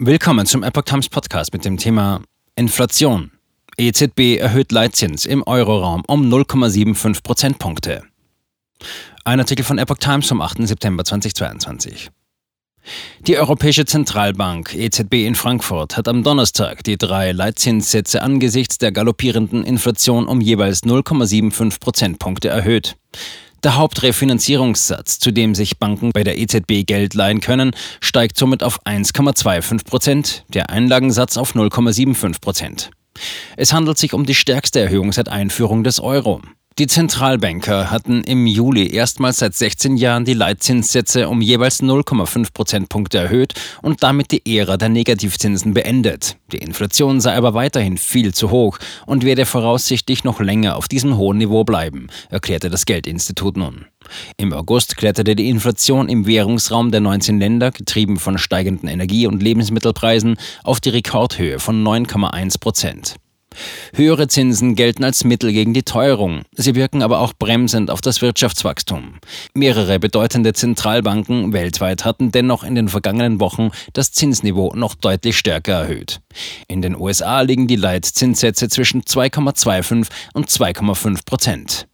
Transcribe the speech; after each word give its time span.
Willkommen 0.00 0.44
zum 0.44 0.64
Epoch 0.64 0.82
Times 0.82 1.08
Podcast 1.08 1.52
mit 1.52 1.64
dem 1.64 1.76
Thema 1.76 2.20
Inflation. 2.56 3.30
EZB 3.76 4.38
erhöht 4.40 4.72
Leitzins 4.72 5.24
im 5.24 5.44
Euroraum 5.44 6.02
um 6.08 6.28
0,75 6.28 7.22
Prozentpunkte. 7.22 8.02
Ein 9.24 9.38
Artikel 9.38 9.64
von 9.64 9.78
Epoch 9.78 9.98
Times 9.98 10.26
vom 10.26 10.40
8. 10.40 10.66
September 10.66 11.04
2022. 11.04 12.10
Die 13.20 13.38
Europäische 13.38 13.84
Zentralbank 13.84 14.74
EZB 14.74 15.26
in 15.26 15.36
Frankfurt 15.36 15.96
hat 15.96 16.08
am 16.08 16.24
Donnerstag 16.24 16.82
die 16.82 16.98
drei 16.98 17.30
Leitzinssätze 17.30 18.20
angesichts 18.20 18.78
der 18.78 18.90
galoppierenden 18.90 19.62
Inflation 19.62 20.26
um 20.26 20.40
jeweils 20.40 20.82
0,75 20.82 21.78
Prozentpunkte 21.78 22.48
erhöht. 22.48 22.96
Der 23.64 23.76
Hauptrefinanzierungssatz, 23.76 25.18
zu 25.18 25.30
dem 25.30 25.54
sich 25.54 25.78
Banken 25.78 26.10
bei 26.12 26.22
der 26.22 26.36
EZB 26.36 26.84
Geld 26.84 27.14
leihen 27.14 27.40
können, 27.40 27.74
steigt 27.98 28.36
somit 28.36 28.62
auf 28.62 28.84
1,25 28.84 29.86
Prozent, 29.86 30.44
der 30.48 30.68
Einlagensatz 30.68 31.38
auf 31.38 31.54
0,75 31.54 32.42
Prozent. 32.42 32.90
Es 33.56 33.72
handelt 33.72 33.96
sich 33.96 34.12
um 34.12 34.26
die 34.26 34.34
stärkste 34.34 34.80
Erhöhung 34.80 35.12
seit 35.12 35.30
Einführung 35.30 35.82
des 35.82 35.98
Euro. 35.98 36.42
Die 36.80 36.88
Zentralbanker 36.88 37.92
hatten 37.92 38.24
im 38.24 38.48
Juli 38.48 38.92
erstmals 38.92 39.36
seit 39.36 39.54
16 39.54 39.96
Jahren 39.96 40.24
die 40.24 40.34
Leitzinssätze 40.34 41.28
um 41.28 41.40
jeweils 41.40 41.80
0,5 41.80 42.52
Prozentpunkte 42.52 43.18
erhöht 43.18 43.54
und 43.80 44.02
damit 44.02 44.32
die 44.32 44.42
Ära 44.44 44.76
der 44.76 44.88
Negativzinsen 44.88 45.72
beendet. 45.72 46.36
Die 46.50 46.58
Inflation 46.58 47.20
sei 47.20 47.36
aber 47.36 47.54
weiterhin 47.54 47.96
viel 47.96 48.34
zu 48.34 48.50
hoch 48.50 48.78
und 49.06 49.24
werde 49.24 49.46
voraussichtlich 49.46 50.24
noch 50.24 50.40
länger 50.40 50.74
auf 50.74 50.88
diesem 50.88 51.16
hohen 51.16 51.38
Niveau 51.38 51.62
bleiben, 51.62 52.08
erklärte 52.28 52.70
das 52.70 52.86
Geldinstitut 52.86 53.56
nun. 53.56 53.84
Im 54.36 54.52
August 54.52 54.96
kletterte 54.96 55.36
die 55.36 55.50
Inflation 55.50 56.08
im 56.08 56.26
Währungsraum 56.26 56.90
der 56.90 57.02
19 57.02 57.38
Länder, 57.38 57.70
getrieben 57.70 58.16
von 58.16 58.36
steigenden 58.36 58.88
Energie- 58.88 59.28
und 59.28 59.40
Lebensmittelpreisen, 59.40 60.38
auf 60.64 60.80
die 60.80 60.90
Rekordhöhe 60.90 61.60
von 61.60 61.84
9,1 61.84 62.58
Prozent. 62.58 63.14
Höhere 63.94 64.28
Zinsen 64.28 64.74
gelten 64.74 65.04
als 65.04 65.24
Mittel 65.24 65.52
gegen 65.52 65.74
die 65.74 65.82
Teuerung. 65.82 66.42
Sie 66.52 66.74
wirken 66.74 67.02
aber 67.02 67.20
auch 67.20 67.32
bremsend 67.32 67.90
auf 67.90 68.00
das 68.00 68.22
Wirtschaftswachstum. 68.22 69.14
Mehrere 69.54 69.98
bedeutende 69.98 70.52
Zentralbanken 70.52 71.52
weltweit 71.52 72.04
hatten 72.04 72.32
dennoch 72.32 72.64
in 72.64 72.74
den 72.74 72.88
vergangenen 72.88 73.40
Wochen 73.40 73.70
das 73.92 74.12
Zinsniveau 74.12 74.72
noch 74.74 74.94
deutlich 74.94 75.38
stärker 75.38 75.74
erhöht. 75.74 76.20
In 76.68 76.82
den 76.82 76.96
USA 76.98 77.40
liegen 77.40 77.66
die 77.66 77.76
Leitzinssätze 77.76 78.68
zwischen 78.68 79.02
2,25 79.02 80.08
und 80.34 80.48
2,5 80.48 81.24
Prozent. 81.24 81.86